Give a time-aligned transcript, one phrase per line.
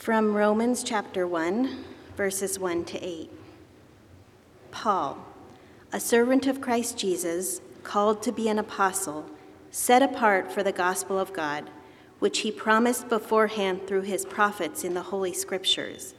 [0.00, 1.84] From Romans chapter 1,
[2.16, 3.30] verses 1 to 8.
[4.70, 5.18] Paul,
[5.92, 9.26] a servant of Christ Jesus, called to be an apostle,
[9.70, 11.68] set apart for the gospel of God,
[12.18, 16.14] which he promised beforehand through his prophets in the Holy Scriptures,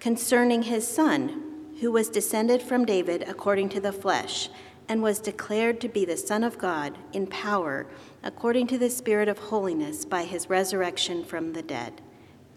[0.00, 4.50] concerning his Son, who was descended from David according to the flesh,
[4.86, 7.86] and was declared to be the Son of God in power,
[8.22, 12.02] according to the Spirit of holiness, by his resurrection from the dead,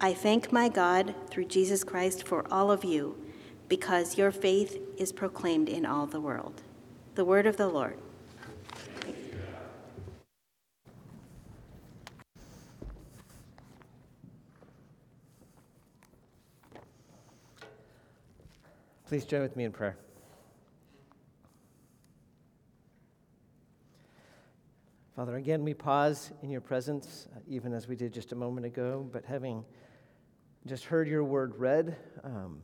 [0.00, 3.20] I thank my God through Jesus Christ for all of you,
[3.68, 6.62] because your faith is proclaimed in all the world.
[7.16, 7.98] The word of the Lord.
[19.08, 19.96] Please join with me in prayer.
[25.16, 28.64] Father, again, we pause in your presence, uh, even as we did just a moment
[28.64, 29.64] ago, but having
[30.68, 32.60] just heard your word read, um,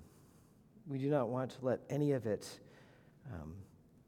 [0.87, 2.47] we do not want to let any of it
[3.33, 3.55] um,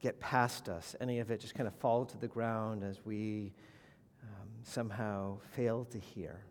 [0.03, 3.55] get past us, any of it just kind of fall to the ground as we
[4.23, 6.45] um, somehow fail to hear.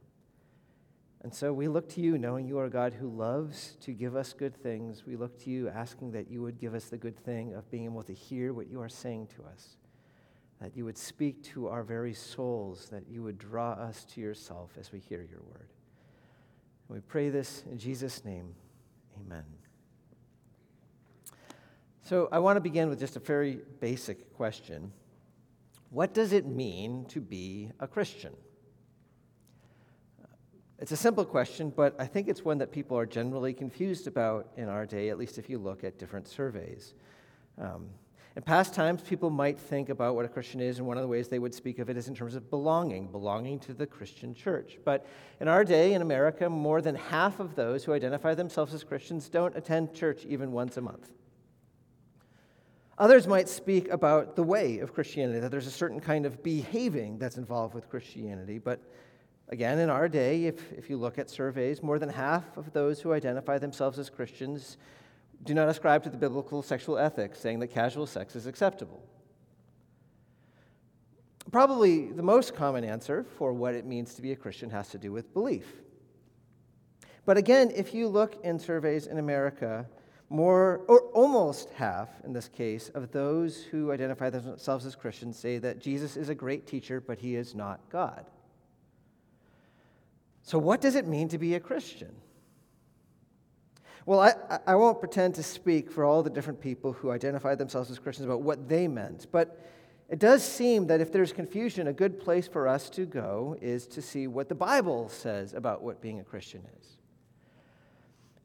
[1.21, 4.15] And so we look to you, knowing you are a God who loves to give
[4.15, 5.05] us good things.
[5.05, 7.85] We look to you, asking that you would give us the good thing of being
[7.85, 9.77] able to hear what you are saying to us,
[10.59, 14.71] that you would speak to our very souls, that you would draw us to yourself
[14.80, 15.69] as we hear your word.
[16.88, 18.53] We pray this in Jesus' name.
[19.19, 19.44] Amen.
[22.02, 24.92] So I want to begin with just a very basic question
[25.89, 28.33] What does it mean to be a Christian?
[30.77, 34.49] It's a simple question, but I think it's one that people are generally confused about
[34.58, 36.93] in our day, at least if you look at different surveys.
[37.58, 37.88] Um,
[38.35, 41.07] in past times, people might think about what a Christian is, and one of the
[41.07, 44.33] ways they would speak of it is in terms of belonging, belonging to the Christian
[44.33, 44.77] church.
[44.83, 45.07] But
[45.39, 49.29] in our day in America, more than half of those who identify themselves as Christians
[49.29, 51.09] don't attend church even once a month.
[52.97, 57.17] Others might speak about the way of Christianity, that there's a certain kind of behaving
[57.17, 58.81] that's involved with Christianity, but
[59.49, 62.99] Again, in our day, if, if you look at surveys, more than half of those
[62.99, 64.77] who identify themselves as Christians
[65.45, 69.02] do not ascribe to the biblical sexual ethics, saying that casual sex is acceptable.
[71.52, 74.98] Probably the most common answer for what it means to be a Christian has to
[74.98, 75.72] do with belief.
[77.26, 79.86] But again, if you look in surveys in America,
[80.30, 85.60] more, or almost half in this case, of those who identify themselves as Christians say
[85.60, 88.26] that Jesus is a great teacher, but he is not God.
[90.42, 92.16] So, what does it mean to be a Christian?
[94.05, 97.89] Well, I, I won't pretend to speak for all the different people who identified themselves
[97.89, 99.60] as Christians about what they meant, but
[100.10, 103.88] it does seem that if there's confusion, a good place for us to go is
[103.88, 106.98] to see what the Bible says about what being a Christian is.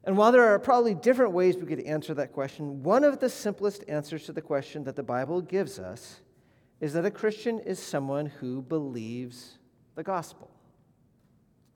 [0.03, 3.29] And while there are probably different ways we could answer that question, one of the
[3.29, 6.21] simplest answers to the question that the Bible gives us
[6.79, 9.59] is that a Christian is someone who believes
[9.93, 10.49] the gospel.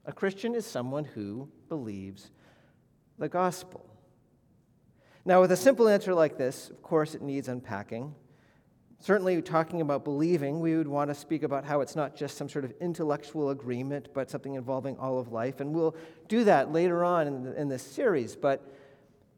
[0.06, 2.32] A Christian is someone who believes
[3.18, 3.86] the gospel.
[5.24, 8.14] Now, with a simple answer like this, of course, it needs unpacking.
[9.00, 12.48] Certainly, talking about believing, we would want to speak about how it's not just some
[12.48, 15.60] sort of intellectual agreement, but something involving all of life.
[15.60, 15.96] And we'll
[16.28, 18.36] do that later on in, the, in this series.
[18.36, 18.72] But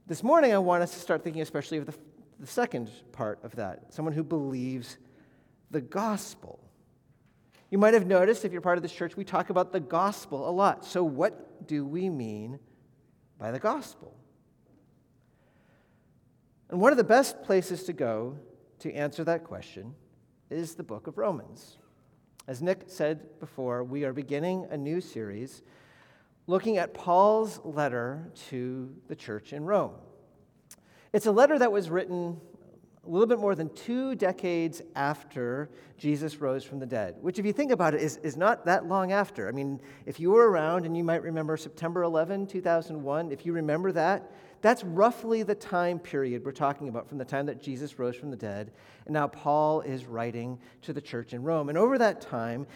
[0.05, 1.93] this morning, I want us to start thinking especially of the,
[2.39, 4.97] the second part of that someone who believes
[5.71, 6.59] the gospel.
[7.69, 10.49] You might have noticed, if you're part of this church, we talk about the gospel
[10.49, 10.85] a lot.
[10.85, 12.59] So, what do we mean
[13.39, 14.15] by the gospel?
[16.69, 18.37] And one of the best places to go
[18.79, 19.95] to answer that question
[20.49, 21.77] is the book of Romans.
[22.47, 25.61] As Nick said before, we are beginning a new series
[26.45, 29.95] looking at Paul's letter to the church in Rome.
[31.11, 32.39] It's a letter that was written
[33.07, 37.45] a little bit more than two decades after Jesus rose from the dead, which, if
[37.45, 39.47] you think about it, is, is not that long after.
[39.47, 43.53] I mean, if you were around and you might remember September 11, 2001, if you
[43.53, 44.31] remember that,
[44.61, 48.31] that's roughly the time period we're talking about from the time that Jesus rose from
[48.31, 48.71] the dead.
[49.05, 51.69] And now Paul is writing to the church in Rome.
[51.69, 52.67] And over that time,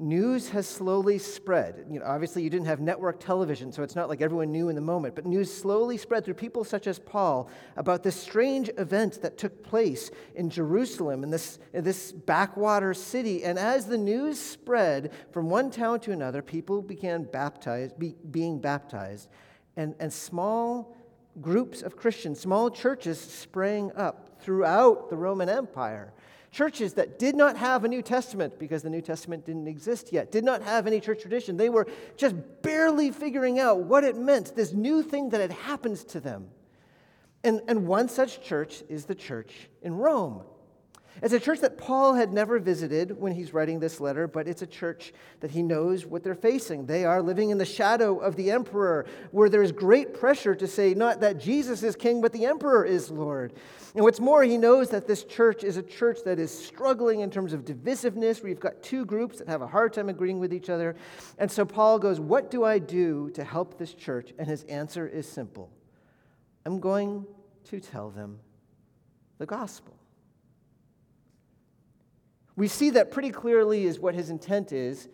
[0.00, 1.84] news has slowly spread.
[1.90, 4.74] You know, obviously, you didn't have network television, so it's not like everyone knew in
[4.74, 9.20] the moment, but news slowly spread through people such as Paul about this strange event
[9.22, 13.44] that took place in Jerusalem, in this, in this backwater city.
[13.44, 18.58] And as the news spread from one town to another, people began baptized, be, being
[18.58, 19.28] baptized,
[19.76, 20.96] and, and small
[21.40, 26.12] groups of Christians, small churches sprang up throughout the Roman Empire.
[26.50, 30.32] Churches that did not have a New Testament because the New Testament didn't exist yet,
[30.32, 31.56] did not have any church tradition.
[31.56, 31.86] They were
[32.16, 36.48] just barely figuring out what it meant, this new thing that had happened to them.
[37.44, 40.42] And, and one such church is the church in Rome.
[41.22, 44.62] It's a church that Paul had never visited when he's writing this letter, but it's
[44.62, 46.86] a church that he knows what they're facing.
[46.86, 50.66] They are living in the shadow of the emperor, where there is great pressure to
[50.66, 53.52] say not that Jesus is king, but the emperor is Lord.
[53.94, 57.30] And what's more, he knows that this church is a church that is struggling in
[57.30, 60.54] terms of divisiveness, where you've got two groups that have a hard time agreeing with
[60.54, 60.96] each other.
[61.38, 64.32] And so Paul goes, What do I do to help this church?
[64.38, 65.70] And his answer is simple
[66.64, 67.26] I'm going
[67.64, 68.38] to tell them
[69.38, 69.99] the gospel.
[72.60, 75.08] We see that pretty clearly is what his intent is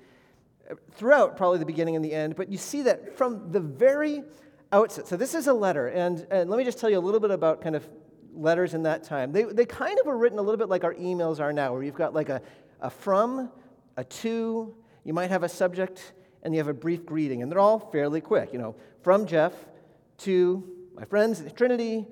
[0.68, 4.24] uh, throughout probably the beginning and the end, but you see that from the very
[4.72, 5.06] outset.
[5.06, 7.30] So this is a letter, and, and let me just tell you a little bit
[7.30, 7.88] about kind of
[8.34, 9.30] letters in that time.
[9.30, 11.84] They, they kind of were written a little bit like our emails are now, where
[11.84, 12.42] you've got like a,
[12.80, 13.52] a from,
[13.96, 17.60] a to, you might have a subject, and you have a brief greeting, and they're
[17.60, 18.52] all fairly quick.
[18.52, 19.52] You know, from Jeff
[20.18, 22.08] to my friends at Trinity,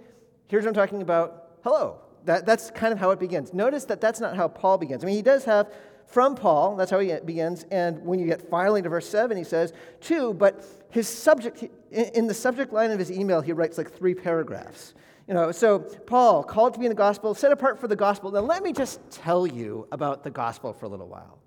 [0.46, 2.03] here's what I'm talking about, hello.
[2.24, 3.52] That, that's kind of how it begins.
[3.52, 5.04] Notice that that's not how Paul begins.
[5.04, 5.72] I mean, he does have
[6.06, 7.64] from Paul, that's how he begins.
[7.70, 9.72] And when you get finally to verse 7, he says,
[10.02, 14.14] to, but his subject, in the subject line of his email, he writes like three
[14.14, 14.94] paragraphs.
[15.26, 18.30] You know, so Paul, called to be in the gospel, set apart for the gospel.
[18.30, 21.38] Now, let me just tell you about the gospel for a little while.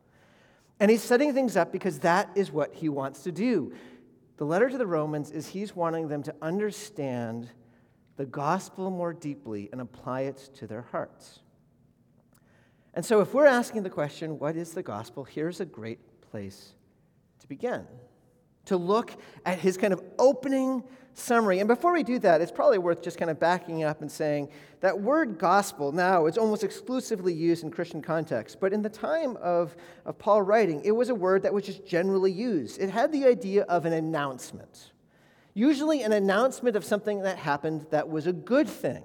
[0.79, 3.73] And he's setting things up because that is what he wants to do.
[4.37, 7.49] The letter to the Romans is he's wanting them to understand
[8.17, 11.39] the gospel more deeply and apply it to their hearts.
[12.93, 15.23] And so, if we're asking the question, what is the gospel?
[15.23, 15.99] Here's a great
[16.31, 16.73] place
[17.39, 17.85] to begin
[18.67, 19.13] to look
[19.45, 20.83] at his kind of opening
[21.13, 21.59] summary.
[21.59, 24.49] And before we do that, it's probably worth just kind of backing up and saying
[24.81, 28.59] that word gospel now is almost exclusively used in Christian context.
[28.59, 29.75] But in the time of,
[30.05, 32.79] of Paul writing, it was a word that was just generally used.
[32.79, 34.91] It had the idea of an announcement
[35.57, 39.01] usually an announcement of something that happened that was a good thing.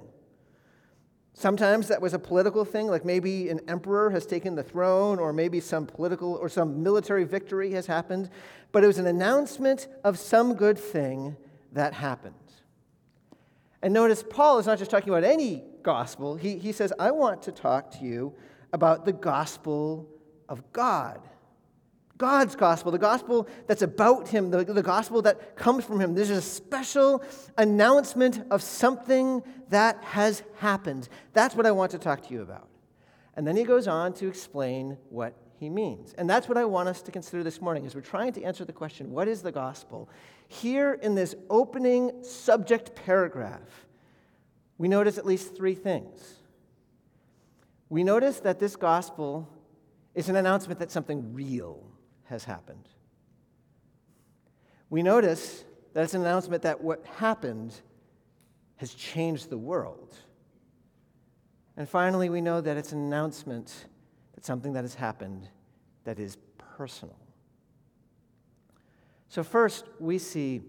[1.33, 5.33] Sometimes that was a political thing, like maybe an emperor has taken the throne, or
[5.33, 8.29] maybe some political or some military victory has happened,
[8.71, 11.39] but it was an announcement of some good thing
[11.73, 12.35] that happened.
[13.83, 17.43] And notice, Paul is not just talking about any gospel, he, he says, I want
[17.45, 18.35] to talk to you
[18.75, 20.07] about the gospel
[20.51, 21.21] of God.
[22.19, 26.15] God's gospel, the gospel that's about Him, the, the gospel that comes from Him.
[26.15, 27.23] There's a special
[27.57, 31.09] announcement of something that has happened.
[31.33, 32.69] That's what I want to talk to you about.
[33.35, 36.13] And then he goes on to explain what he means.
[36.19, 38.65] And that's what I want us to consider this morning as we're trying to answer
[38.65, 40.09] the question what is the gospel?
[40.49, 43.87] Here in this opening subject paragraph,
[44.77, 46.35] we notice at least three things.
[47.89, 49.49] We notice that this gospel
[50.15, 51.92] is an announcement that something real
[52.33, 52.89] has happened.
[54.91, 57.75] We notice that it's an announcement that what happened
[58.77, 60.17] has changed the world.
[61.77, 63.87] And finally, we know that it's an announcement
[64.35, 65.49] that something that has happened
[66.05, 66.37] that is
[66.77, 67.19] personal.
[69.29, 70.63] So, first, we see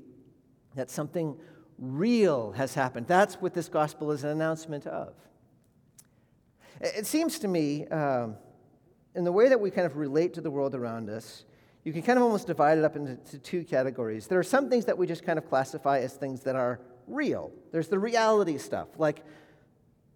[0.76, 1.38] that something
[1.78, 3.08] real has happened.
[3.08, 5.16] That's what this gospel is an announcement of.
[6.80, 8.36] It seems to me, um,
[9.16, 11.46] in the way that we kind of relate to the world around us,
[11.84, 14.28] you can kind of almost divide it up into two categories.
[14.28, 17.52] There are some things that we just kind of classify as things that are real.
[17.72, 19.24] There's the reality stuff, like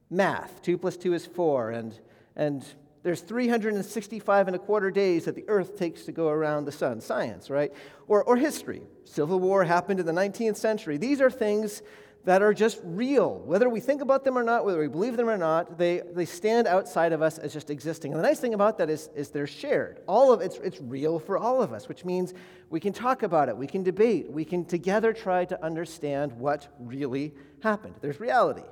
[0.09, 2.00] math, 2 plus 2 is 4, and,
[2.36, 2.65] and
[3.03, 7.01] there's 365 and a quarter days that the earth takes to go around the sun,
[7.01, 7.74] science, right?
[8.07, 8.83] Or, or history.
[9.03, 10.97] Civil War happened in the 19th century.
[10.97, 11.81] These are things
[12.27, 13.39] that are just real.
[13.46, 16.25] Whether we think about them or not, whether we believe them or not, they, they
[16.25, 18.12] stand outside of us as just existing.
[18.12, 20.01] And the nice thing about that is, is they're shared.
[20.07, 22.34] All of it's, it's real for all of us, which means
[22.69, 26.67] we can talk about it, we can debate, we can together try to understand what
[26.81, 27.96] really happened.
[28.01, 28.63] There's reality.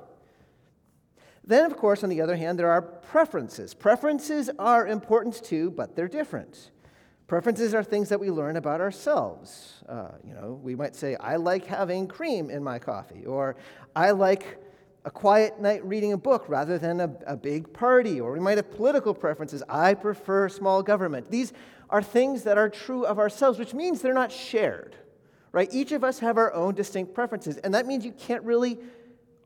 [1.42, 3.72] Then, of course, on the other hand, there are preferences.
[3.72, 6.72] Preferences are important too, but they're different.
[7.26, 9.82] Preferences are things that we learn about ourselves.
[9.88, 13.56] Uh, you know, we might say, I like having cream in my coffee, or
[13.96, 14.62] I like
[15.04, 18.58] a quiet night reading a book rather than a, a big party, or we might
[18.58, 19.62] have political preferences.
[19.68, 21.28] I prefer small government.
[21.28, 21.52] These
[21.90, 24.94] are things that are true of ourselves, which means they're not shared,
[25.50, 25.68] right?
[25.72, 28.78] Each of us have our own distinct preferences, and that means you can't really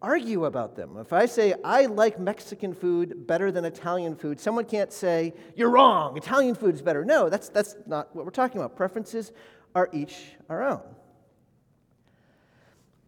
[0.02, 0.96] argue about them.
[0.98, 5.70] If I say, I like Mexican food better than Italian food, someone can't say, You're
[5.70, 7.04] wrong, Italian food is better.
[7.04, 8.76] No, that's, that's not what we're talking about.
[8.76, 9.32] Preferences
[9.74, 10.16] are each
[10.48, 10.82] our own.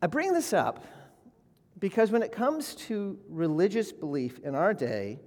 [0.00, 0.84] I bring this up
[1.78, 5.20] because when it comes to religious belief in our day,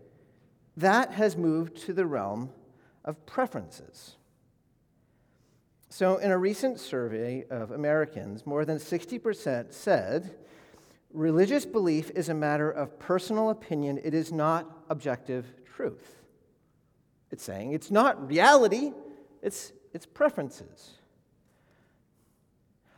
[0.77, 2.49] that has moved to the realm
[3.03, 4.17] of preferences.
[5.89, 10.35] So, in a recent survey of Americans, more than 60% said
[11.15, 16.15] religious belief is a matter of personal opinion, it is not objective truth.
[17.31, 18.91] It's saying it's not reality,
[19.41, 20.95] it's, it's preferences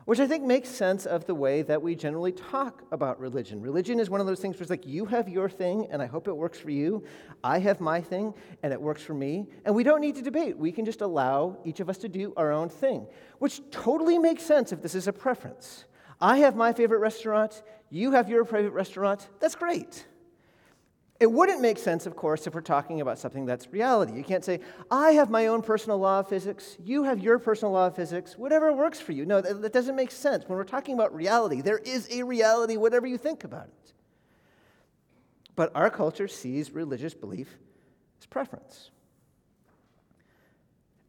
[0.08, 3.60] which I think makes sense of the way that we generally talk about religion.
[3.60, 6.06] Religion is one of those things where it's like, you have your thing, and I
[6.06, 7.04] hope it works for you.
[7.44, 8.34] I have my thing,
[8.64, 9.48] and it works for me.
[9.66, 10.58] And we don't need to debate.
[10.58, 13.06] We can just allow each of us to do our own thing,
[13.40, 15.84] which totally makes sense if this is a preference.
[16.22, 19.28] I have my favorite restaurant, you have your private restaurant.
[19.40, 20.06] That's great.
[21.20, 24.14] It wouldn't make sense, of course, if we're talking about something that's reality.
[24.14, 24.60] You can't say,
[24.92, 28.38] I have my own personal law of physics, you have your personal law of physics,
[28.38, 29.26] whatever works for you.
[29.26, 30.48] No, that, that doesn't make sense.
[30.48, 33.94] When we're talking about reality, there is a reality, whatever you think about it.
[35.56, 37.58] But our culture sees religious belief
[38.20, 38.92] as preference.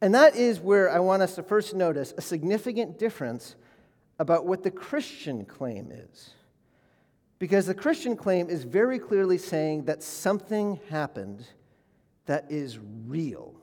[0.01, 3.55] And that is where I want us to first notice a significant difference
[4.17, 6.31] about what the Christian claim is.
[7.39, 11.45] Because the Christian claim is very clearly saying that something happened
[12.25, 12.77] that is
[13.07, 13.55] real,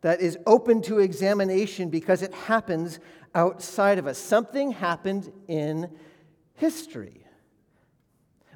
[0.00, 3.00] that is open to examination because it happens
[3.34, 4.16] outside of us.
[4.16, 5.90] Something happened in
[6.54, 7.24] history.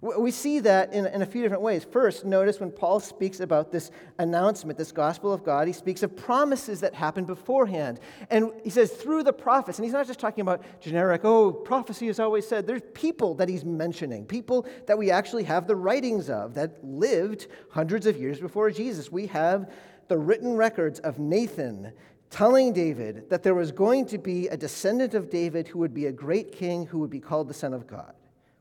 [0.02, 1.84] We see that in, in a few different ways.
[1.84, 6.16] First, notice when Paul speaks about this announcement, this gospel of God, he speaks of
[6.16, 8.00] promises that happened beforehand.
[8.28, 12.08] And he says through the prophets, and he's not just talking about generic, oh, prophecy
[12.08, 12.66] is always said.
[12.66, 17.46] There's people that he's mentioning, people that we actually have the writings of that lived
[17.70, 19.12] hundreds of years before Jesus.
[19.12, 19.70] We have
[20.08, 21.92] the written records of Nathan
[22.28, 26.06] telling David that there was going to be a descendant of David who would be
[26.06, 28.14] a great king who would be called the Son of God.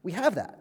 [0.03, 0.60] We have that.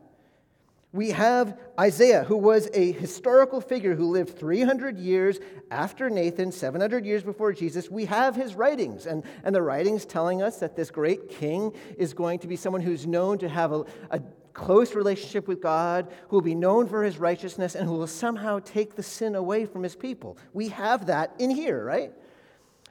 [0.92, 5.38] We have Isaiah, who was a historical figure who lived 300 years
[5.70, 7.88] after Nathan, 700 years before Jesus.
[7.88, 12.12] We have his writings, and, and the writings telling us that this great king is
[12.12, 14.20] going to be someone who's known to have a, a
[14.52, 18.58] close relationship with God, who will be known for his righteousness, and who will somehow
[18.58, 20.38] take the sin away from his people.
[20.52, 22.12] We have that in here, right?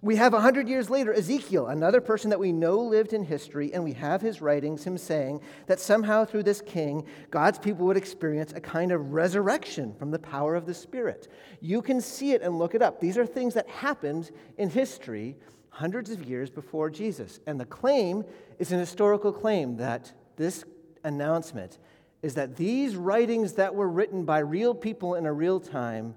[0.02, 3.84] We have 100 years later Ezekiel, another person that we know lived in history, and
[3.84, 8.54] we have his writings, him saying that somehow through this king, God's people would experience
[8.54, 11.28] a kind of resurrection from the power of the Spirit.
[11.60, 13.02] You can see it and look it up.
[13.02, 15.36] These are things that happened in history
[15.70, 17.40] hundreds of years before Jesus.
[17.46, 18.24] And the claim
[18.58, 20.64] is an historical claim that this
[21.04, 21.78] announcement
[22.22, 26.16] is that these writings that were written by real people in a real time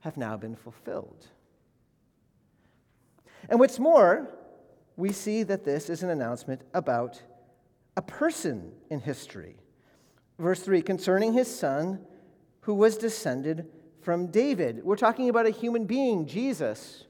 [0.00, 1.26] have now been fulfilled.
[3.48, 4.28] And what's more,
[4.96, 7.22] we see that this is an announcement about
[7.96, 9.56] a person in history.
[10.38, 12.00] Verse 3 concerning his son
[12.62, 13.66] who was descended
[14.02, 14.84] from David.
[14.84, 17.06] We're talking about a human being, Jesus,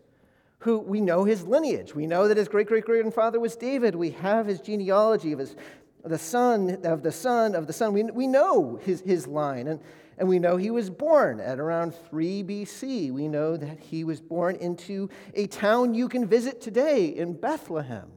[0.61, 1.95] who we know his lineage.
[1.95, 3.95] We know that his great great grandfather was David.
[3.95, 5.57] We have his genealogy of his
[6.05, 7.93] the son of the son of the son.
[7.93, 9.69] We, we know his, his line.
[9.69, 9.81] And
[10.19, 13.13] and we know he was born at around 3 BC.
[13.13, 18.11] We know that he was born into a town you can visit today in Bethlehem.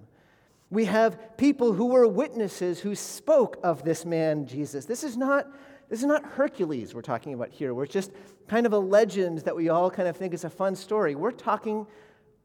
[0.71, 4.85] We have people who were witnesses who spoke of this man, Jesus.
[4.85, 5.45] This is not,
[5.89, 8.11] this is not Hercules we're talking about here, where it's just
[8.47, 11.13] kind of a legend that we all kind of think is a fun story.
[11.13, 11.85] We're talking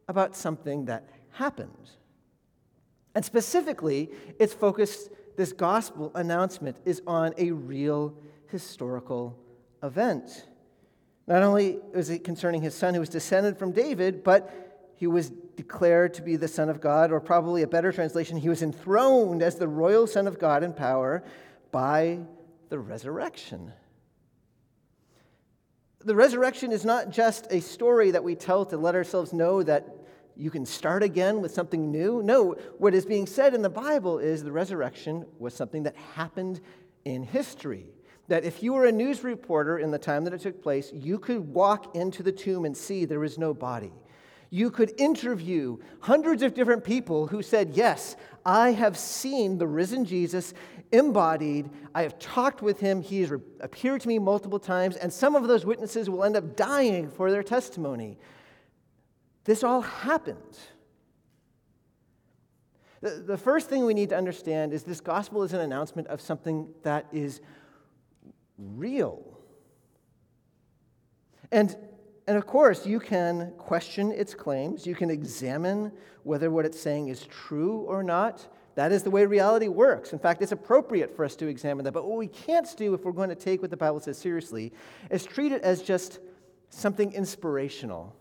[0.09, 1.91] about something that happened.
[3.15, 8.15] And specifically, it's focused, this gospel announcement is on a real
[8.49, 9.39] historical
[9.83, 10.47] event.
[11.27, 15.31] Not only was it concerning his son who was descended from David, but he was
[15.31, 19.43] declared to be the Son of God, or probably a better translation, he was enthroned
[19.43, 21.23] as the royal Son of God in power
[21.71, 22.21] by
[22.69, 23.73] the resurrection.
[26.01, 29.96] The resurrection is not just a story that we tell to let ourselves know that
[30.37, 32.23] you can start again with something new.
[32.23, 36.61] No, what is being said in the Bible is the resurrection was something that happened
[37.05, 37.87] in history
[38.29, 41.19] that if you were a news reporter in the time that it took place, you
[41.19, 43.93] could walk into the tomb and see there was no body.
[44.51, 50.05] You could interview hundreds of different people who said, Yes, I have seen the risen
[50.05, 50.55] Jesus
[50.93, 51.69] embodied.
[51.95, 53.03] I have talked with him.
[53.03, 56.57] He has appeared to me multiple times, and some of those witnesses will end up
[56.57, 58.19] dying for their testimony.
[59.47, 60.59] This all happened.
[63.01, 66.69] The, first thing we need to understand is this gospel is an announcement of something
[66.83, 67.41] that is
[68.59, 69.39] real.
[71.53, 71.77] And,
[72.27, 74.87] and of course, you can question its claims.
[74.87, 75.93] You can examine
[76.25, 78.49] whether what it's saying is true or not.
[78.75, 80.13] That is the way reality works.
[80.13, 81.93] In fact, it's appropriate for us to examine that.
[81.93, 84.73] But what we can't do if we're going to take what the Bible says seriously
[85.11, 86.19] is treat it as just
[86.71, 88.17] something inspirational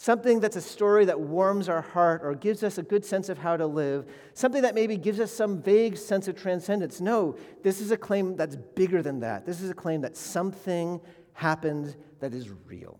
[0.00, 3.36] something that's a story that warms our heart or gives us a good sense of
[3.36, 7.02] how to live, something that maybe gives us some vague sense of transcendence.
[7.02, 9.44] No, this is a claim that's bigger than that.
[9.44, 11.02] This is a claim that something
[11.34, 12.98] happened that is real.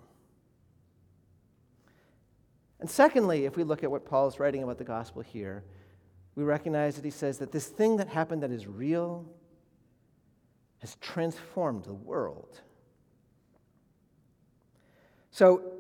[2.81, 5.65] And secondly, if we look at what Paul's writing about the gospel here,
[6.35, 9.25] we recognize that he says that this thing that happened that is real
[10.81, 12.61] has transformed the world.
[15.31, 15.80] So,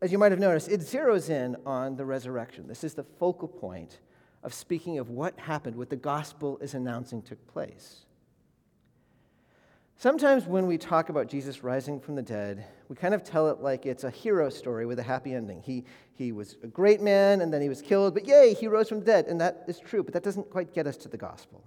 [0.00, 2.66] as you might have noticed, it zeroes in on the resurrection.
[2.66, 4.00] This is the focal point
[4.42, 8.04] of speaking of what happened, what the gospel is announcing took place.
[9.96, 13.60] Sometimes when we talk about Jesus rising from the dead, we kind of tell it
[13.60, 15.62] like it's a hero story with a happy ending.
[15.62, 15.84] He,
[16.14, 19.00] he was a great man and then he was killed, but yay, he rose from
[19.00, 19.26] the dead.
[19.26, 21.64] And that is true, but that doesn't quite get us to the gospel.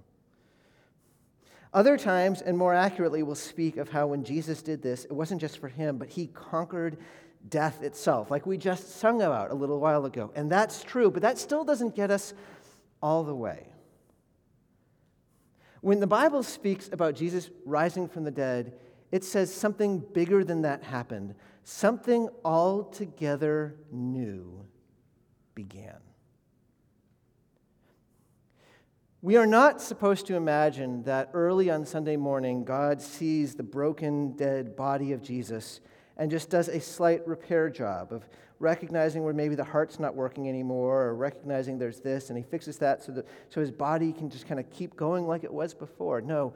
[1.74, 5.42] Other times, and more accurately, we'll speak of how when Jesus did this, it wasn't
[5.42, 6.98] just for him, but he conquered
[7.50, 10.32] death itself, like we just sung about a little while ago.
[10.36, 12.34] And that's true, but that still doesn't get us
[13.01, 13.68] all the way.
[15.82, 18.74] When the Bible speaks about Jesus rising from the dead,
[19.12, 21.36] it says something bigger than that happened.
[21.63, 24.66] Something altogether new
[25.56, 25.98] began.
[29.22, 34.36] We are not supposed to imagine that early on Sunday morning, God sees the broken,
[34.36, 35.80] dead body of Jesus
[36.18, 38.28] and just does a slight repair job of
[38.60, 42.78] recognizing where maybe the heart's not working anymore or recognizing there's this and he fixes
[42.80, 45.74] that so, that, so his body can just kind of keep going like it was
[45.74, 46.22] before.
[46.22, 46.54] No,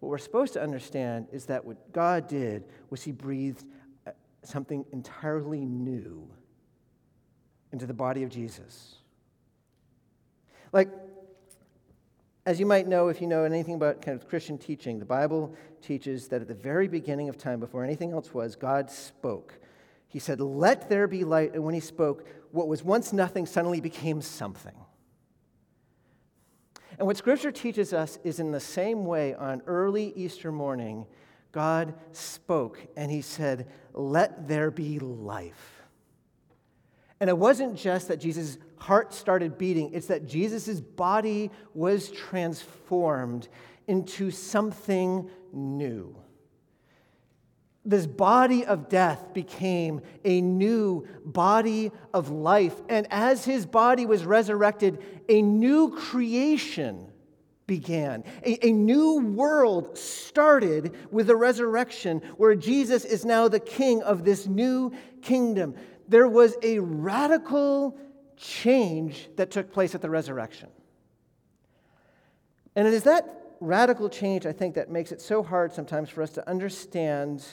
[0.00, 3.64] what we're supposed to understand is that what God did was he breathed
[4.06, 4.10] uh,
[4.42, 6.28] something entirely new
[7.70, 8.96] into the body of Jesus.
[10.72, 10.88] Like,
[12.44, 15.54] as you might know, if you know anything about kind of Christian teaching, the Bible
[15.80, 19.58] teaches that at the very beginning of time, before anything else was, God spoke.
[20.08, 21.54] He said, Let there be light.
[21.54, 24.74] And when he spoke, what was once nothing suddenly became something.
[26.98, 31.06] And what Scripture teaches us is in the same way on early Easter morning,
[31.52, 35.81] God spoke and he said, Let there be life.
[37.22, 43.46] And it wasn't just that Jesus' heart started beating, it's that Jesus' body was transformed
[43.86, 46.16] into something new.
[47.84, 52.74] This body of death became a new body of life.
[52.88, 57.06] And as his body was resurrected, a new creation
[57.68, 58.24] began.
[58.44, 64.24] A, a, new world started with the resurrection, where Jesus is now the king of
[64.24, 65.76] this new kingdom
[66.12, 67.98] there was a radical
[68.36, 70.68] change that took place at the resurrection.
[72.76, 76.22] And it is that radical change, I think, that makes it so hard sometimes for
[76.22, 77.44] us to understand,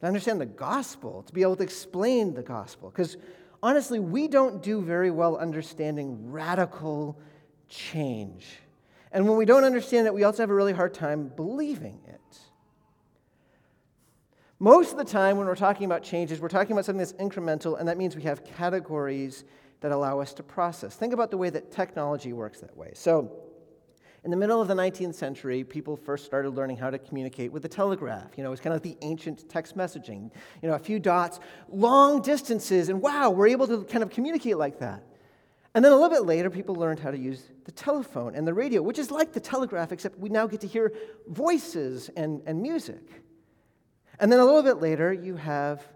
[0.00, 2.90] to understand the gospel, to be able to explain the gospel.
[2.90, 3.16] Because
[3.62, 7.18] honestly, we don't do very well understanding radical
[7.68, 8.46] change.
[9.12, 12.38] And when we don't understand it, we also have a really hard time believing it.
[14.62, 17.80] Most of the time, when we're talking about changes, we're talking about something that's incremental,
[17.80, 19.42] and that means we have categories
[19.80, 20.94] that allow us to process.
[20.94, 22.92] Think about the way that technology works that way.
[22.94, 23.28] So,
[24.22, 27.62] in the middle of the 19th century, people first started learning how to communicate with
[27.62, 28.38] the telegraph.
[28.38, 30.30] You know, it's kind of like the ancient text messaging.
[30.62, 34.58] You know, a few dots, long distances, and wow, we're able to kind of communicate
[34.58, 35.02] like that.
[35.74, 38.54] And then a little bit later, people learned how to use the telephone and the
[38.54, 40.92] radio, which is like the telegraph, except we now get to hear
[41.26, 43.22] voices and, and music.
[44.18, 45.86] And then a little bit later, you have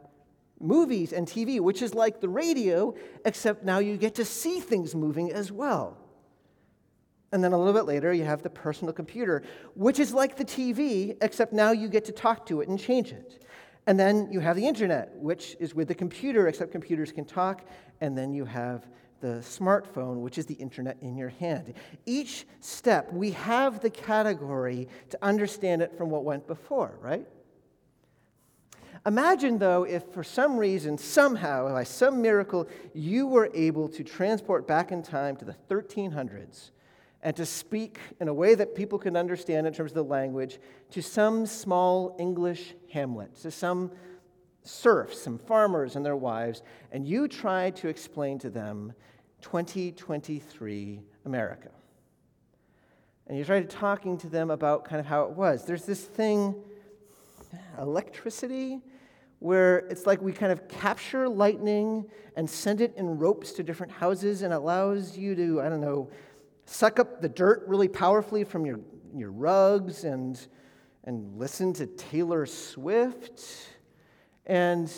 [0.60, 4.94] movies and TV, which is like the radio, except now you get to see things
[4.94, 5.98] moving as well.
[7.32, 9.42] And then a little bit later, you have the personal computer,
[9.74, 13.12] which is like the TV, except now you get to talk to it and change
[13.12, 13.42] it.
[13.86, 17.64] And then you have the internet, which is with the computer, except computers can talk.
[18.00, 18.86] And then you have
[19.20, 21.74] the smartphone, which is the internet in your hand.
[22.04, 27.26] Each step, we have the category to understand it from what went before, right?
[29.06, 34.66] Imagine, though, if for some reason, somehow, by some miracle, you were able to transport
[34.66, 36.70] back in time to the 1300s
[37.22, 40.58] and to speak in a way that people can understand in terms of the language
[40.90, 43.92] to some small English hamlet, to some
[44.62, 48.92] serfs, some farmers and their wives, and you try to explain to them
[49.40, 51.70] 2023 America.
[53.28, 55.64] And you started talking to them about kind of how it was.
[55.64, 56.56] There's this thing,
[57.78, 58.80] electricity,
[59.46, 62.04] where it's like we kind of capture lightning
[62.34, 66.10] and send it in ropes to different houses and allows you to, I don't know,
[66.64, 68.80] suck up the dirt really powerfully from your,
[69.14, 70.36] your rugs and,
[71.04, 73.40] and listen to Taylor Swift.
[74.46, 74.92] And,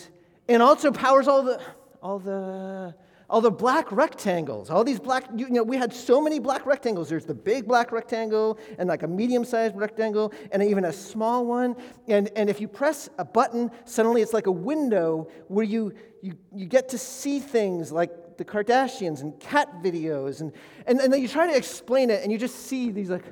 [0.48, 1.60] and also powers all the,
[2.02, 2.94] all the
[3.30, 7.10] all the black rectangles, all these black, you know, we had so many black rectangles.
[7.10, 11.44] There's the big black rectangle and like a medium sized rectangle and even a small
[11.44, 11.76] one.
[12.06, 16.38] And, and if you press a button, suddenly it's like a window where you, you,
[16.54, 20.40] you get to see things like the Kardashians and cat videos.
[20.40, 20.52] And,
[20.86, 23.24] and, and then you try to explain it and you just see these like,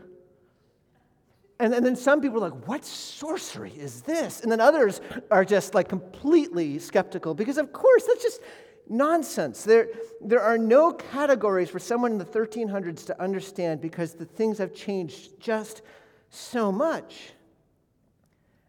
[1.59, 4.43] and, and then some people are like, what sorcery is this?
[4.43, 8.43] And then others are just like completely skeptical because, of course, that's just
[8.88, 9.64] nonsense.
[9.64, 9.88] There,
[10.20, 14.75] there are no categories for someone in the 1300s to understand because the things have
[14.75, 15.83] changed just
[16.31, 17.31] so much.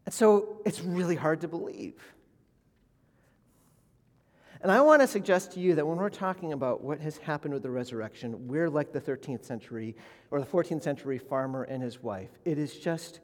[0.06, 1.96] And so it's really hard to believe.
[4.62, 7.54] And I want to suggest to you that when we're talking about what has happened
[7.54, 9.96] with the resurrection, we're like the 13th century
[10.32, 12.30] or the 14th century farmer and his wife.
[12.44, 13.20] It is just,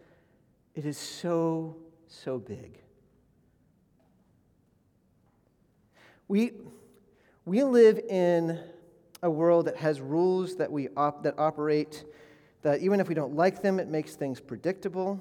[0.75, 1.75] it is so,
[2.07, 2.79] so big.
[6.27, 6.51] We,
[7.45, 8.59] we live in
[9.21, 12.05] a world that has rules that, we op- that operate,
[12.61, 15.19] that even if we don't like them, it makes things predictable.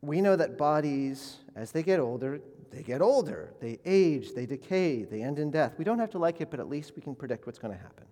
[0.00, 5.04] We know that bodies, as they get older, they get older, they age, they decay,
[5.04, 5.74] they end in death.
[5.78, 7.80] We don't have to like it, but at least we can predict what's going to
[7.80, 8.04] happen.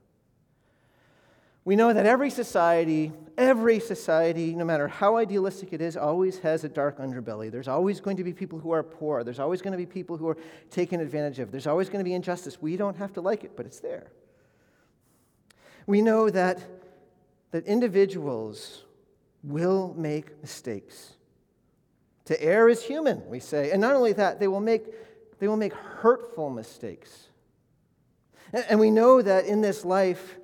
[1.64, 6.64] We know that every society, every society, no matter how idealistic it is, always has
[6.64, 7.51] a dark underbelly.
[7.51, 9.25] There's always going to be people who are poor.
[9.25, 10.37] There's always going to be people who are
[10.71, 11.51] taken advantage of.
[11.51, 12.61] There's always going to be injustice.
[12.61, 14.12] We don't have to like it, but it's there.
[15.87, 16.61] We know that,
[17.51, 18.85] that individuals
[19.42, 21.14] will make mistakes.
[22.27, 23.73] To err is human, we say.
[23.73, 24.85] And not only that, they will make,
[25.40, 27.29] they will make hurtful mistakes.
[28.53, 30.38] And, and we know that in this life,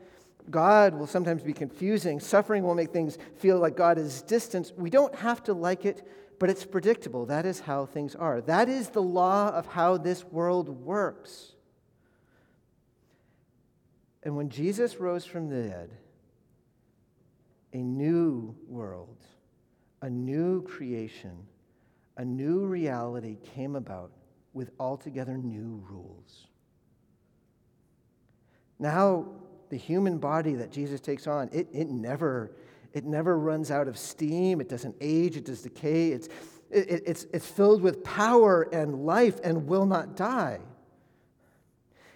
[0.50, 2.20] God will sometimes be confusing.
[2.20, 4.72] Suffering will make things feel like God is distant.
[4.76, 6.06] We don't have to like it,
[6.38, 7.26] but it's predictable.
[7.26, 8.40] That is how things are.
[8.40, 11.52] That is the law of how this world works.
[14.22, 15.90] And when Jesus rose from the dead,
[17.72, 19.16] a new world,
[20.02, 21.46] a new creation,
[22.16, 24.10] a new reality came about
[24.52, 26.46] with altogether new rules.
[28.78, 29.26] Now,
[29.70, 32.52] the human body that Jesus takes on, it, it, never,
[32.92, 34.60] it never runs out of steam.
[34.60, 36.10] It doesn't age, it does decay.
[36.10, 36.28] It's,
[36.70, 40.60] it, it's, it's filled with power and life and will not die.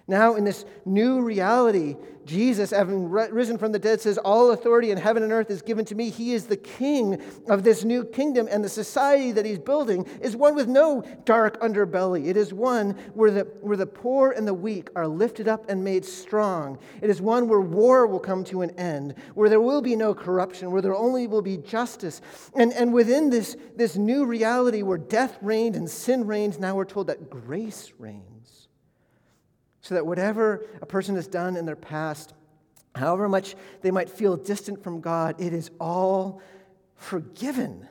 [0.08, 4.98] Now, in this new reality, Jesus, having risen from the dead, says, All authority in
[4.98, 6.10] heaven and earth is given to me.
[6.10, 10.36] He is the king of this new kingdom, and the society that he's building is
[10.36, 12.28] one with no dark underbelly.
[12.28, 15.82] It is one where the, where the poor and the weak are lifted up and
[15.82, 16.78] made strong.
[17.00, 20.14] It is one where war will come to an end, where there will be no
[20.14, 22.20] corruption, where there only will be justice.
[22.54, 26.84] And, and within this, this new reality where death reigned and sin reigns, now we're
[26.84, 28.31] told that grace reigns
[29.82, 32.32] so that whatever a person has done in their past,
[32.94, 36.40] however much they might feel distant from God, it is all
[36.96, 37.86] forgiven.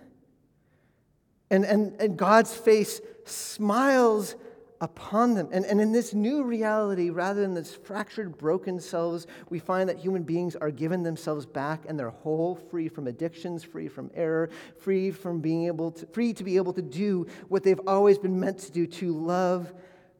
[1.49, 4.35] And, and, and God's face smiles
[4.79, 5.49] upon them.
[5.51, 9.97] And, and in this new reality, rather than this fractured, broken selves, we find that
[9.97, 14.49] human beings are given themselves back and they're whole, free from addictions, free from error,
[14.79, 18.39] free from being able to, free to be able to do what they've always been
[18.39, 19.71] meant to do, to love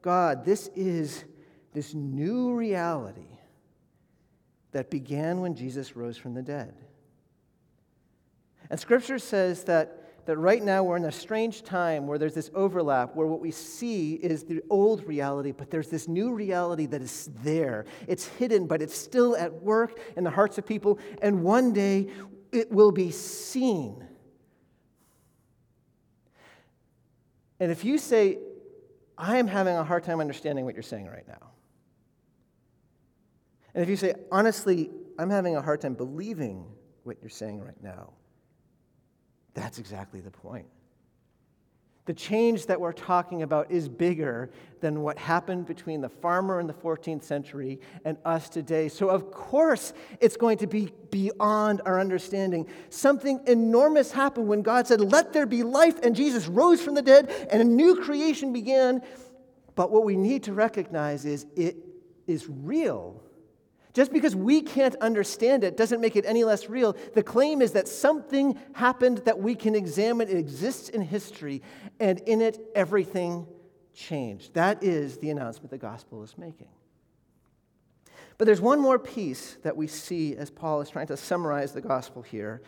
[0.01, 0.45] God.
[0.45, 1.23] This is
[1.73, 3.39] this new reality
[4.71, 6.73] that began when Jesus rose from the dead.
[8.69, 12.49] And scripture says that, that right now we're in a strange time where there's this
[12.53, 17.01] overlap, where what we see is the old reality, but there's this new reality that
[17.01, 17.85] is there.
[18.07, 22.07] It's hidden, but it's still at work in the hearts of people, and one day
[22.51, 24.07] it will be seen.
[27.59, 28.39] And if you say,
[29.17, 31.50] I am having a hard time understanding what you're saying right now,
[33.73, 36.65] and if you say, honestly, I'm having a hard time believing
[37.03, 38.13] what you're saying right now,
[39.53, 40.67] that's exactly the point.
[42.05, 46.65] The change that we're talking about is bigger than what happened between the farmer in
[46.65, 48.89] the 14th century and us today.
[48.89, 52.67] So, of course, it's going to be beyond our understanding.
[52.89, 57.03] Something enormous happened when God said, Let there be life, and Jesus rose from the
[57.03, 59.03] dead, and a new creation began.
[59.75, 61.77] But what we need to recognize is it
[62.25, 63.21] is real.
[63.93, 66.95] Just because we can't understand it doesn't make it any less real.
[67.13, 70.29] The claim is that something happened that we can examine.
[70.29, 71.61] It exists in history,
[71.99, 73.47] and in it, everything
[73.93, 74.53] changed.
[74.53, 76.69] That is the announcement the gospel is making.
[78.37, 81.81] But there's one more piece that we see as Paul is trying to summarize the
[81.81, 82.61] gospel here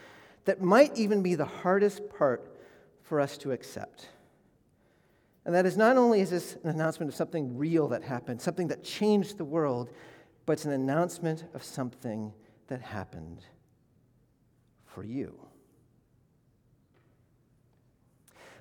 [0.46, 2.60] that might even be the hardest part
[3.02, 4.10] for us to accept.
[5.46, 8.68] And that is not only is this an announcement of something real that happened, something
[8.68, 9.90] that changed the world,
[10.46, 12.34] but it's an announcement of something
[12.68, 13.46] that happened
[14.86, 15.34] for you.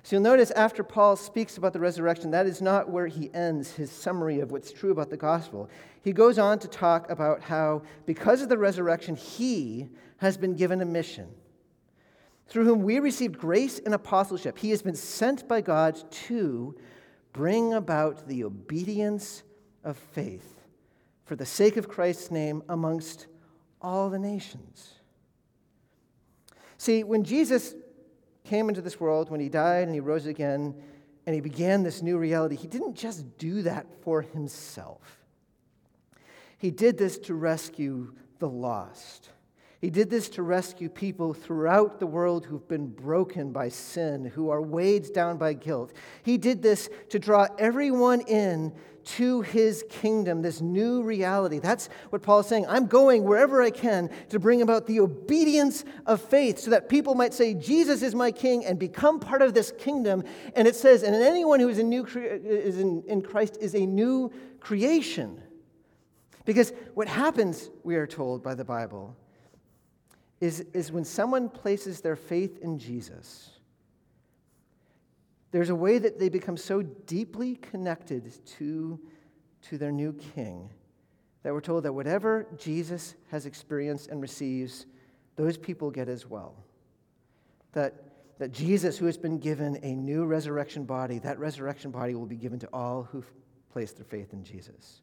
[0.03, 3.71] So you'll notice after Paul speaks about the resurrection, that is not where he ends
[3.71, 5.69] his summary of what's true about the gospel.
[6.01, 10.81] He goes on to talk about how, because of the resurrection, he has been given
[10.81, 11.29] a mission
[12.47, 14.57] through whom we received grace and apostleship.
[14.57, 16.75] He has been sent by God to
[17.31, 19.43] bring about the obedience
[19.85, 20.62] of faith
[21.25, 23.27] for the sake of Christ's name amongst
[23.81, 24.93] all the nations.
[26.77, 27.75] See, when Jesus
[28.43, 30.75] came into this world, when he died and he rose again,
[31.25, 35.19] and he began this new reality, he didn't just do that for himself.
[36.57, 39.29] He did this to rescue the lost.
[39.79, 44.49] He did this to rescue people throughout the world who've been broken by sin, who
[44.49, 45.91] are weighed down by guilt.
[46.23, 48.73] He did this to draw everyone in
[49.05, 51.59] to his kingdom, this new reality.
[51.59, 52.65] That's what Paul is saying.
[52.67, 57.15] I'm going wherever I can to bring about the obedience of faith so that people
[57.15, 60.23] might say, Jesus is my king and become part of this kingdom.
[60.55, 63.85] And it says, and anyone who is, in, new, is in, in Christ is a
[63.85, 65.41] new creation.
[66.45, 69.15] Because what happens, we are told by the Bible,
[70.41, 73.52] is, is when someone places their faith in Jesus,
[75.53, 78.99] there's a way that they become so deeply connected to,
[79.61, 80.67] to their new king
[81.43, 84.87] that we're told that whatever Jesus has experienced and receives,
[85.35, 86.55] those people get as well.
[87.73, 87.93] That,
[88.39, 92.35] that Jesus, who has been given a new resurrection body, that resurrection body will be
[92.35, 93.31] given to all who've
[93.71, 95.01] placed their faith in Jesus.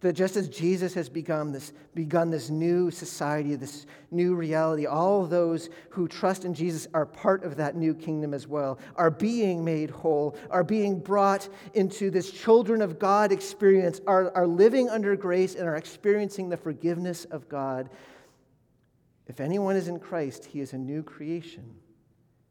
[0.00, 5.26] That just as Jesus has begun this, begun this new society, this new reality, all
[5.26, 9.64] those who trust in Jesus are part of that new kingdom as well, are being
[9.64, 15.16] made whole, are being brought into this children of God experience, are, are living under
[15.16, 17.90] grace and are experiencing the forgiveness of God.
[19.26, 21.74] If anyone is in Christ, he is a new creation.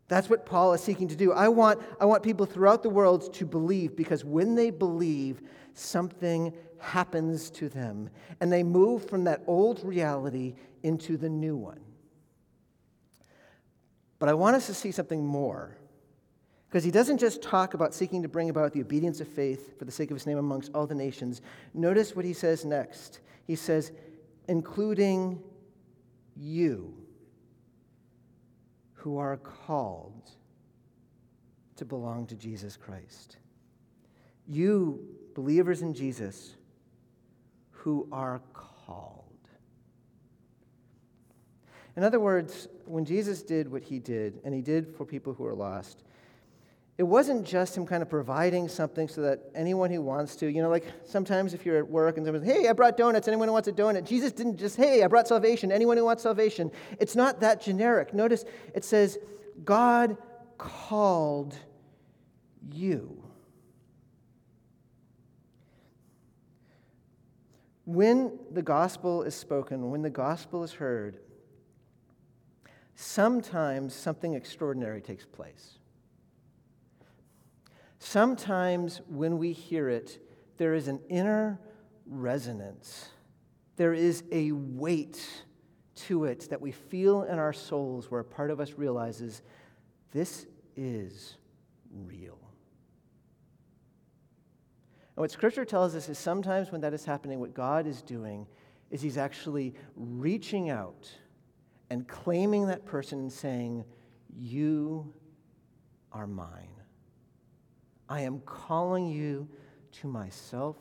[0.09, 1.31] That's what Paul is seeking to do.
[1.31, 5.41] I want, I want people throughout the world to believe because when they believe,
[5.77, 8.09] something happens to them
[8.39, 11.81] and they move from that old reality into the new one.
[14.19, 15.77] But I want us to see something more.
[16.67, 19.85] Because he doesn't just talk about seeking to bring about the obedience of faith for
[19.85, 21.41] the sake of his name amongst all the nations.
[21.73, 23.21] Notice what he says next.
[23.45, 23.93] He says,
[24.49, 25.41] including
[26.35, 26.93] you
[28.93, 30.29] who are called
[31.77, 33.37] to belong to Jesus Christ.
[34.45, 36.56] You, believers in Jesus,
[37.87, 39.23] who are called.
[41.95, 45.45] In other words, when Jesus did what he did, and he did for people who
[45.45, 46.03] are lost,
[46.97, 50.61] it wasn't just him kind of providing something so that anyone who wants to, you
[50.61, 53.47] know, like sometimes if you're at work and someone says, hey, I brought donuts, anyone
[53.47, 54.05] who wants a donut?
[54.05, 56.69] Jesus didn't just, hey, I brought salvation, anyone who wants salvation.
[56.99, 58.13] It's not that generic.
[58.13, 58.43] Notice
[58.75, 59.17] it says,
[59.63, 60.17] God
[60.57, 61.57] called
[62.69, 63.16] you.
[67.87, 71.19] When the gospel is spoken, when the gospel is heard,
[72.95, 75.79] sometimes something extraordinary takes place.
[77.97, 80.21] Sometimes when we hear it,
[80.57, 81.61] there is an inner
[82.05, 83.07] resonance.
[83.77, 85.25] There is a weight
[86.07, 89.41] to it that we feel in our souls where a part of us realizes
[90.11, 90.45] this
[90.75, 91.37] is
[92.05, 92.46] real.
[95.17, 98.45] And what Scripture tells us is sometimes when that is happening, what God is doing
[98.91, 101.09] is He's actually reaching out
[101.89, 103.83] and claiming that person and saying,
[104.37, 105.11] You
[106.13, 106.69] are mine.
[108.07, 109.49] I am calling you
[109.93, 110.75] to myself.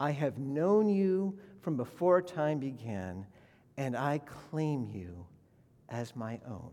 [0.00, 3.26] I have known you from before time began,
[3.76, 5.26] and I claim you
[5.90, 6.70] as my own.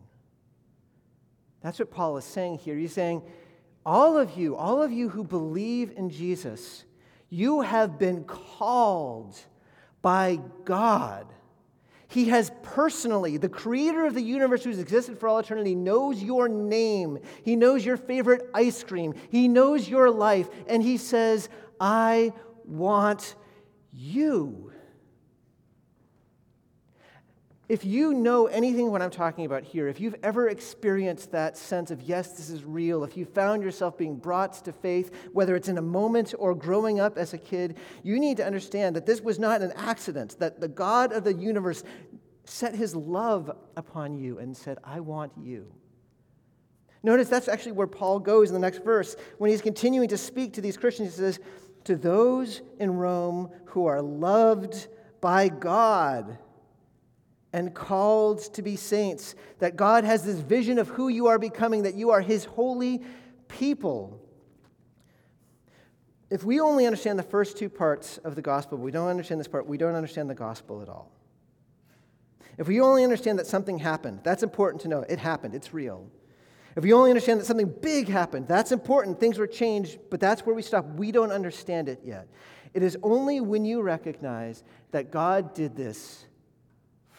[1.59, 2.77] That's what Paul is saying here.
[2.77, 3.21] He's saying,
[3.87, 6.83] all of you, all of you who believe in Jesus,
[7.29, 9.39] you have been called
[10.01, 11.25] by God.
[12.09, 16.49] He has personally, the creator of the universe who's existed for all eternity, knows your
[16.49, 17.19] name.
[17.43, 19.13] He knows your favorite ice cream.
[19.29, 20.49] He knows your life.
[20.67, 21.47] And he says,
[21.79, 22.33] I
[22.65, 23.35] want
[23.93, 24.66] you.
[27.69, 31.91] If you know anything what I'm talking about here, if you've ever experienced that sense
[31.91, 35.67] of, yes, this is real, if you found yourself being brought to faith, whether it's
[35.67, 39.19] in a moment or growing up as a kid, you need to understand that this
[39.19, 41.83] was not an accident, that the God of the universe
[42.45, 45.67] set his love upon you and said, I want you.
[47.03, 49.17] Notice that's actually where Paul goes in the next verse.
[49.39, 51.39] When he's continuing to speak to these Christians, he says,
[51.83, 54.87] To those in Rome who are loved
[55.19, 56.37] by God
[57.57, 61.81] and called to be saints, that God has this vision of who you are becoming,
[61.83, 63.01] that you are His holy
[63.47, 64.21] people.
[66.29, 69.47] If we only understand the first two parts of the gospel, we don't understand this
[69.47, 71.11] part, we don't understand the gospel at all.
[72.59, 75.03] If we only understand that something happened, that's important to know.
[75.09, 76.11] It happened, it's real.
[76.75, 79.19] If we only understand that something big happened, that's important.
[79.19, 80.85] Things were changed, but that's where we stop.
[80.93, 82.27] We don't understand it yet.
[82.75, 86.27] It is only when you recognize that God did this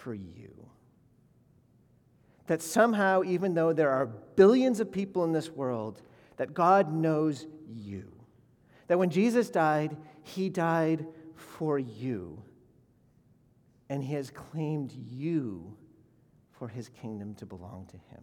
[0.09, 0.66] for you.
[2.47, 6.01] That somehow, even though there are billions of people in this world,
[6.38, 8.11] that God knows you.
[8.87, 12.42] That when Jesus died, he died for you.
[13.90, 15.77] And he has claimed you
[16.53, 18.23] for his kingdom to belong to him.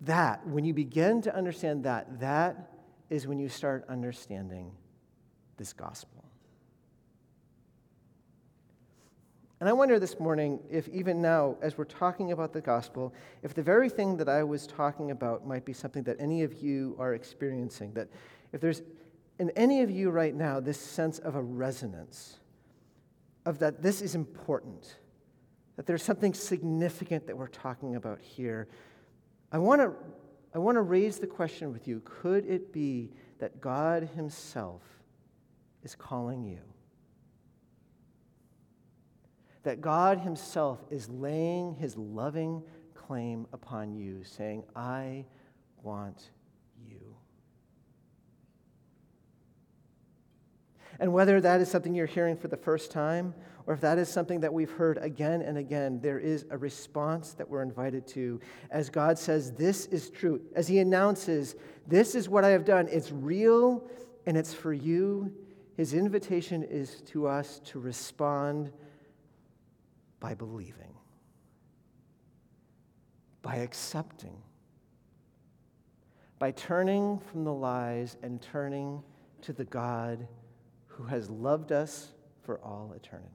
[0.00, 2.72] That, when you begin to understand that, that
[3.10, 4.72] is when you start understanding
[5.56, 6.25] this gospel.
[9.58, 13.54] And I wonder this morning if, even now, as we're talking about the gospel, if
[13.54, 16.94] the very thing that I was talking about might be something that any of you
[16.98, 17.94] are experiencing.
[17.94, 18.08] That
[18.52, 18.82] if there's
[19.38, 22.38] in any of you right now this sense of a resonance,
[23.46, 24.98] of that this is important,
[25.76, 28.68] that there's something significant that we're talking about here,
[29.52, 29.92] I want to
[30.54, 34.82] I want to raise the question with you could it be that God Himself
[35.82, 36.60] is calling you?
[39.66, 42.62] That God Himself is laying His loving
[42.94, 45.24] claim upon you, saying, I
[45.82, 46.30] want
[46.88, 47.16] you.
[51.00, 53.34] And whether that is something you're hearing for the first time,
[53.66, 57.32] or if that is something that we've heard again and again, there is a response
[57.32, 58.38] that we're invited to
[58.70, 60.40] as God says, This is true.
[60.54, 61.56] As He announces,
[61.88, 62.86] This is what I have done.
[62.88, 63.84] It's real
[64.26, 65.34] and it's for you.
[65.76, 68.70] His invitation is to us to respond
[70.20, 70.94] by believing,
[73.42, 74.36] by accepting,
[76.38, 79.02] by turning from the lies and turning
[79.42, 80.26] to the God
[80.86, 83.30] who has loved us for all eternity.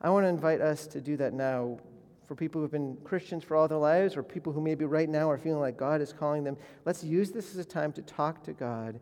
[0.00, 1.78] I want to invite us to do that now
[2.26, 5.30] for people who've been Christians for all their lives or people who maybe right now
[5.30, 6.56] are feeling like God is calling them.
[6.84, 9.00] Let's use this as a time to talk to God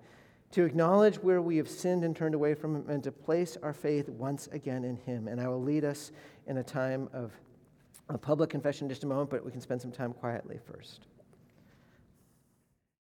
[0.53, 3.73] to acknowledge where we have sinned and turned away from Him, and to place our
[3.73, 5.29] faith once again in Him.
[5.29, 6.13] And I will lead us
[6.47, 7.33] in a time of
[8.09, 11.07] a public confession in just a moment, but we can spend some time quietly first.